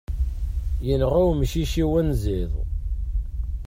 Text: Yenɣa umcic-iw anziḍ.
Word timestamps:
Yenɣa 0.85 1.19
umcic-iw 1.29 1.91
anziḍ. 2.01 2.53